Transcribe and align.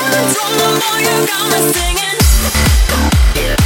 Wanna 0.00 1.72
be 1.74 1.94
my 1.94 3.59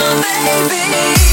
baby 0.00 1.23